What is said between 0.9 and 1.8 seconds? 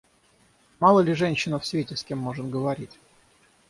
ли женщина в